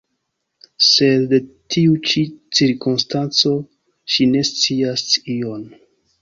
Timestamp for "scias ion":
4.53-5.63